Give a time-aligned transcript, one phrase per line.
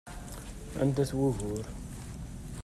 [0.81, 1.65] Anda-t wugur?